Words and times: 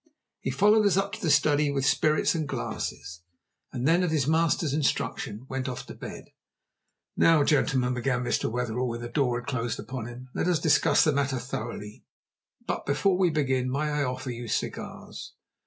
He 0.39 0.49
followed 0.49 0.87
us 0.87 0.97
up 0.97 1.11
to 1.13 1.21
the 1.21 1.29
study 1.29 1.69
with 1.71 1.85
spirits 1.85 2.33
and 2.33 2.47
glasses, 2.47 3.21
and 3.71 3.87
then 3.87 4.01
at 4.01 4.09
his 4.09 4.25
master's 4.25 4.73
instruction 4.73 5.45
went 5.47 5.69
off 5.69 5.85
to 5.85 5.93
bed. 5.93 6.25
"Now, 7.15 7.43
gentlemen," 7.43 7.93
began 7.93 8.23
Mr. 8.23 8.49
Wetherell, 8.51 8.87
when 8.87 9.01
the 9.01 9.07
door 9.09 9.39
had 9.39 9.47
closed 9.47 9.79
upon 9.79 10.07
him, 10.07 10.29
"let 10.33 10.47
us 10.47 10.57
discuss 10.57 11.03
the 11.03 11.11
matter 11.13 11.37
thoroughly. 11.37 12.03
But, 12.65 12.87
before 12.87 13.15
we 13.15 13.29
begin, 13.29 13.69
may 13.69 13.91
I 13.91 14.03
offer 14.03 14.31
you 14.31 14.47
cigars?" 14.47 15.33